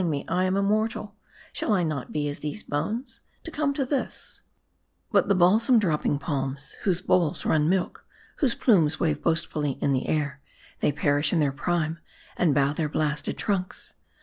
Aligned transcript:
me 0.09 0.25
I 0.27 0.45
am 0.45 0.57
immortal 0.57 1.13
shall 1.53 1.73
I 1.73 1.83
not 1.83 2.11
be 2.11 2.27
as 2.27 2.39
these 2.39 2.63
bones? 2.63 3.19
To 3.43 3.51
come 3.51 3.71
to 3.75 3.85
this! 3.85 4.41
But 5.11 5.27
the 5.27 5.35
balsam 5.35 5.77
dropping 5.77 6.17
palms, 6.17 6.71
whose 6.81 7.03
boles 7.03 7.45
run 7.45 7.69
milk, 7.69 8.03
whose 8.37 8.55
plumes 8.55 8.99
wave 8.99 9.21
boastful 9.21 9.61
in 9.61 9.91
the 9.93 10.07
air, 10.07 10.41
they 10.79 10.91
perish 10.91 11.31
in 11.33 11.39
their 11.39 11.51
prime, 11.51 11.99
and 12.35 12.55
bow 12.55 12.73
their 12.73 12.89
blasted 12.89 13.37
trunks. 13.37 13.93